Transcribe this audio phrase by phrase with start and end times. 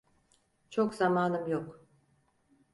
[0.69, 1.85] Çok zamanım yok.